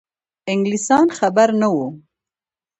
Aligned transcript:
انګلیسیان 0.51 1.07
خبر 1.17 1.49
نه 1.61 1.67
وه. 1.75 1.87